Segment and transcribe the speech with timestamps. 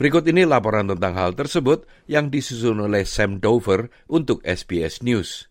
[0.00, 5.47] Berikut ini laporan tentang hal tersebut yang disusun oleh Sam Dover untuk SBS News.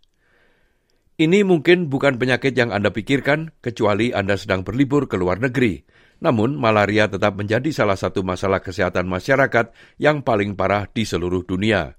[1.17, 5.81] Ini mungkin bukan penyakit yang Anda pikirkan kecuali Anda sedang berlibur ke luar negeri.
[6.21, 11.97] Namun, malaria tetap menjadi salah satu masalah kesehatan masyarakat yang paling parah di seluruh dunia.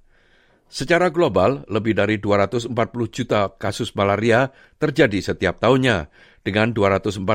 [0.70, 2.70] Secara global, lebih dari 240
[3.10, 6.14] juta kasus malaria terjadi setiap tahunnya,
[6.46, 7.26] dengan 247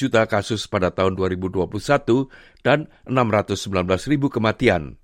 [0.00, 1.68] juta kasus pada tahun 2021
[2.64, 4.96] dan 619 ribu kematian.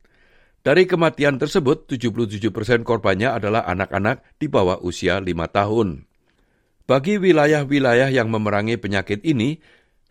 [0.64, 6.08] Dari kematian tersebut, 77 persen korbannya adalah anak-anak di bawah usia 5 tahun.
[6.84, 9.60] Bagi wilayah-wilayah yang memerangi penyakit ini,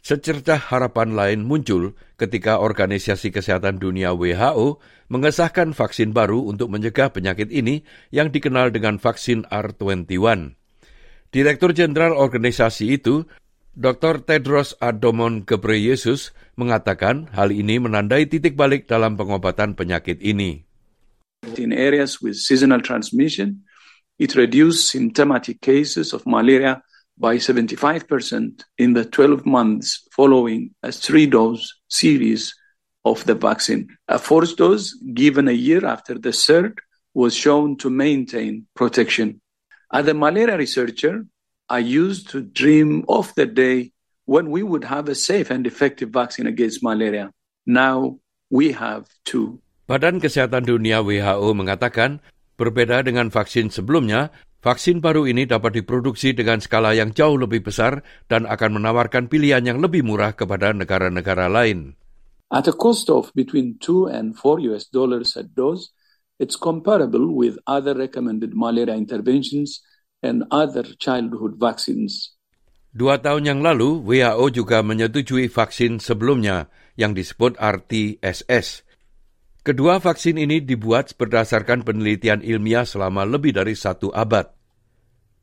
[0.03, 7.47] Secercah harapan lain muncul ketika Organisasi Kesehatan Dunia WHO mengesahkan vaksin baru untuk mencegah penyakit
[7.47, 10.59] ini yang dikenal dengan vaksin R21.
[11.31, 13.23] Direktur Jenderal organisasi itu,
[13.79, 14.27] Dr.
[14.27, 20.67] Tedros Adhanom Ghebreyesus, mengatakan hal ini menandai titik balik dalam pengobatan penyakit ini.
[21.55, 23.63] In areas with seasonal transmission,
[24.23, 26.79] it reduced symptomatic cases of malaria
[27.19, 32.55] by 75% in the 12 months following a three dose series
[33.03, 33.91] of the vaccine.
[34.07, 36.79] A fourth dose given a year after the third
[37.13, 39.43] was shown to maintain protection.
[39.91, 41.27] As a malaria researcher,
[41.67, 43.91] I used to dream of the day
[44.23, 47.35] when we would have a safe and effective vaccine against malaria.
[47.67, 49.59] Now we have two.
[49.83, 52.23] Badan Kesehatan Dunia WHO mengatakan,
[52.55, 54.33] berbeda dengan vaksin sebelumnya,
[54.63, 57.99] Vaksin baru ini dapat diproduksi dengan skala yang jauh lebih besar
[58.31, 61.99] dan akan menawarkan pilihan yang lebih murah kepada negara-negara lain.
[62.47, 65.91] At a cost of between 2 and 4 US dollars a dose,
[66.39, 69.83] it's comparable with other recommended malaria interventions
[70.23, 72.31] and other childhood vaccines.
[72.95, 78.87] Dua tahun yang lalu, WHO juga menyetujui vaksin sebelumnya yang disebut RTSS
[79.63, 84.51] Kedua vaksin ini dibuat berdasarkan penelitian ilmiah selama lebih dari satu abad.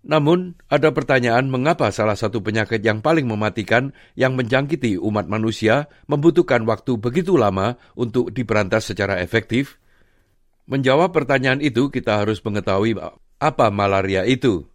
[0.04, 6.68] Namun, ada pertanyaan mengapa salah satu penyakit yang paling mematikan yang menjangkiti umat manusia membutuhkan
[6.68, 9.80] waktu begitu lama untuk diberantas secara efektif?
[10.68, 13.00] Menjawab pertanyaan itu, kita harus mengetahui
[13.40, 14.68] apa malaria itu.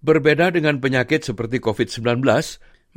[0.00, 2.24] Berbeda dengan penyakit seperti COVID-19,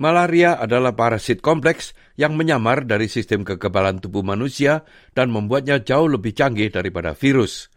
[0.01, 4.81] Malaria adalah parasit kompleks yang menyamar dari sistem kekebalan tubuh manusia
[5.13, 7.69] dan membuatnya jauh lebih canggih daripada virus.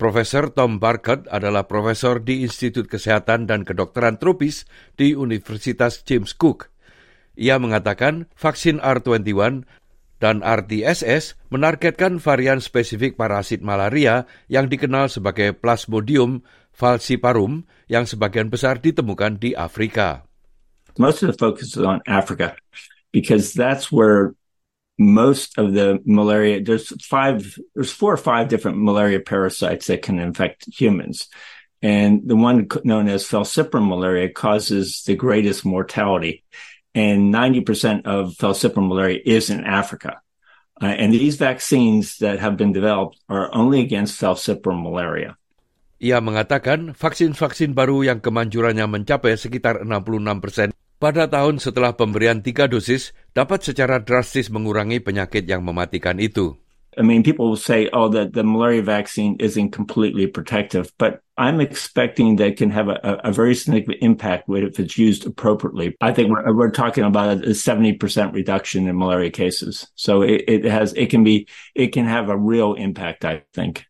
[0.00, 4.64] Profesor Tom Barkett adalah profesor di Institut Kesehatan dan Kedokteran Tropis
[4.96, 6.72] di Universitas James Cook.
[7.36, 9.68] Ia mengatakan vaksin R21
[10.24, 16.40] dan RTSS menargetkan varian spesifik parasit malaria yang dikenal sebagai Plasmodium
[16.72, 20.31] falciparum yang sebagian besar ditemukan di Afrika.
[20.98, 22.56] Most of the focus is on Africa
[23.12, 24.34] because that's where
[24.98, 30.18] most of the malaria there's five there's four or five different malaria parasites that can
[30.18, 31.28] infect humans.
[31.82, 36.44] And the one known as falciparum malaria causes the greatest mortality
[36.94, 40.20] and 90% of falciparum malaria is in africa.
[40.80, 45.36] Uh, and these vaccines that have been developed are only against falciparum malaria.
[46.02, 52.70] Ia mengatakan vaksin-vaksin baru yang kemanjurannya mencapai sekitar 66 persen pada tahun setelah pemberian tiga
[52.70, 56.54] dosis dapat secara drastis mengurangi penyakit yang mematikan itu.
[56.96, 61.58] I mean, people will say, oh, that the malaria vaccine isn't completely protective, but I'm
[61.58, 65.96] expecting that can have a, a very significant impact if it's used appropriately.
[66.04, 67.96] I think we're, we're talking about a 70%
[68.34, 69.88] reduction in malaria cases.
[69.96, 73.86] So it, it has, it can be, it can have a real impact, I think.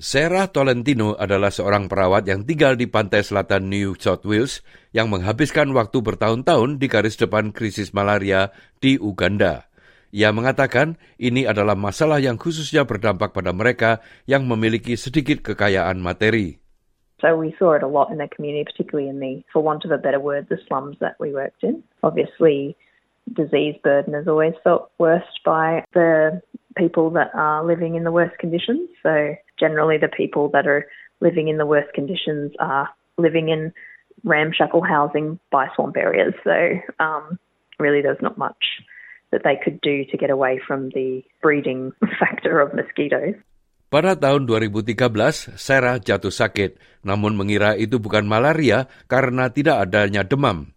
[0.00, 4.64] Sarah Tolentino adalah seorang perawat yang tinggal di pantai selatan New South Wales
[4.96, 8.48] yang menghabiskan waktu bertahun-tahun di garis depan krisis malaria
[8.80, 9.68] di Uganda.
[10.08, 16.56] Ia mengatakan ini adalah masalah yang khususnya berdampak pada mereka yang memiliki sedikit kekayaan materi.
[17.20, 19.92] So we saw it a lot in the community, particularly in the, for want of
[19.92, 21.84] a better word, the slums that we worked in.
[22.00, 22.72] Obviously,
[23.36, 26.40] disease burden is always felt worst by the
[26.76, 28.88] people that are living in the worst conditions.
[29.04, 30.88] So generally, the people that are
[31.20, 32.88] living in the worst conditions are
[33.20, 33.72] living in
[34.24, 36.32] ramshackle housing by swamp areas.
[36.42, 36.56] So
[36.98, 37.38] um,
[37.78, 38.80] really, there's not much
[39.30, 43.36] that they could do to get away from the breeding factor of mosquitoes.
[43.90, 50.70] Pada tahun 2013, Sarah jatuh sakit, namun mengira itu bukan malaria karena tidak adanya demam.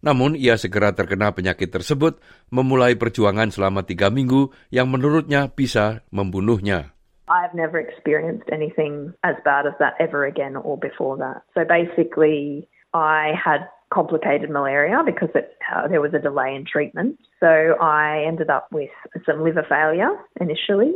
[0.00, 6.94] Namun ia segera terkena penyakit tersebut, memulai perjuangan selama tiga minggu yang menurutnya bisa membunuhnya.
[7.30, 11.42] I've never experienced anything as bad as that ever again or before that.
[11.54, 17.18] So basically, I had complicated malaria because it, uh, there was a delay in treatment.
[17.38, 17.46] So
[17.80, 18.90] I ended up with
[19.24, 20.10] some liver failure
[20.40, 20.92] initially.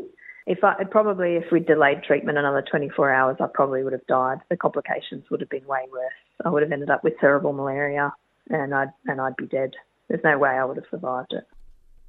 [0.46, 4.38] If I probably if we delayed treatment another 24 hours, I probably would have died.
[4.50, 6.12] The complications would have been way worse.
[6.44, 8.12] I would have ended up with cerebral malaria,
[8.50, 9.70] and I'd and I'd be dead.
[10.08, 11.44] There's no way I would have survived it.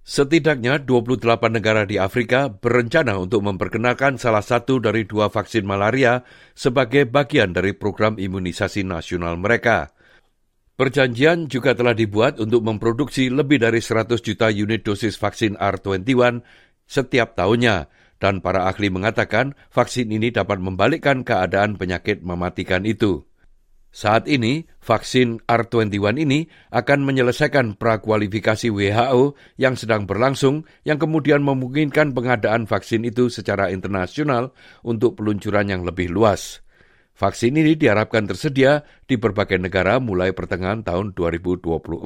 [0.05, 6.21] Setidaknya 28 negara di Afrika berencana untuk memperkenalkan salah satu dari dua vaksin malaria
[6.53, 9.89] sebagai bagian dari program imunisasi nasional mereka.
[10.77, 16.45] Perjanjian juga telah dibuat untuk memproduksi lebih dari 100 juta unit dosis vaksin R21
[16.85, 17.89] setiap tahunnya,
[18.21, 23.25] dan para ahli mengatakan vaksin ini dapat membalikkan keadaan penyakit mematikan itu.
[23.95, 32.11] Saat ini, vaksin R21 ini akan menyelesaikan prakualifikasi WHO yang sedang berlangsung yang kemudian memungkinkan
[32.11, 34.51] pengadaan vaksin itu secara internasional
[34.83, 36.59] untuk peluncuran yang lebih luas.
[37.15, 42.03] Vaksin ini diharapkan tersedia di berbagai negara mulai pertengahan tahun 2024.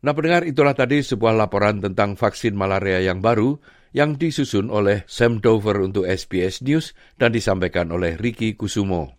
[0.00, 3.60] Nah pendengar itulah tadi sebuah laporan tentang vaksin malaria yang baru
[3.92, 9.17] yang disusun oleh Sam Dover untuk SBS News dan disampaikan oleh Ricky Kusumo.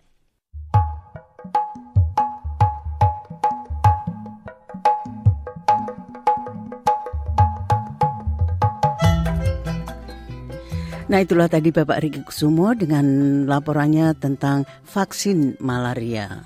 [11.09, 13.05] Nah itulah tadi Bapak Riki Kusumo dengan
[13.49, 16.45] laporannya tentang vaksin malaria.